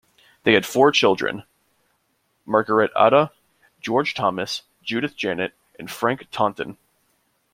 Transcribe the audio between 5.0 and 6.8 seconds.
Janet, and Frank Taunton.